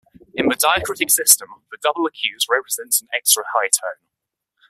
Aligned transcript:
In 0.33 0.47
the 0.47 0.55
diacritic 0.55 1.11
system, 1.11 1.47
the 1.69 1.77
double 1.79 2.07
acute 2.07 2.45
represents 2.49 3.03
an 3.03 3.07
extra 3.13 3.43
high 3.53 3.67
tone. 3.67 4.07